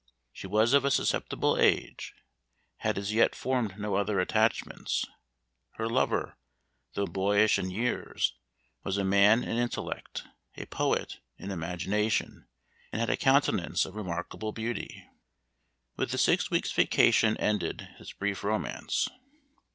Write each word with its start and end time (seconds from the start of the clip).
She 0.33 0.47
was 0.47 0.73
of 0.73 0.83
a 0.83 0.89
susceptible 0.89 1.59
age; 1.59 2.15
had 2.77 2.97
as 2.97 3.13
yet 3.13 3.35
formed 3.35 3.77
no 3.77 3.93
other 3.93 4.19
attachments; 4.19 5.05
her 5.73 5.87
lover, 5.87 6.39
though 6.95 7.05
boyish 7.05 7.59
in 7.59 7.69
years, 7.69 8.33
was 8.83 8.97
a 8.97 9.03
man 9.03 9.43
in 9.43 9.57
intellect, 9.57 10.23
a 10.57 10.65
poet 10.65 11.19
in 11.37 11.51
imagination, 11.51 12.47
and 12.91 12.99
had 12.99 13.11
a 13.11 13.15
countenance 13.15 13.85
of 13.85 13.93
remarkable 13.95 14.51
beauty. 14.51 15.05
With 15.97 16.09
the 16.09 16.17
six 16.17 16.49
weeks' 16.49 16.71
vacation 16.71 17.37
ended 17.37 17.87
this 17.99 18.11
brief 18.11 18.43
romance. 18.43 19.07